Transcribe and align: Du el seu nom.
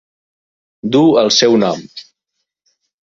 Du 0.95 1.01
el 1.23 1.29
seu 1.39 1.57
nom. 1.67 1.85